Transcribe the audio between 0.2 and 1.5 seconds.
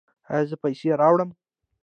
ایا زه پیسې راوړم؟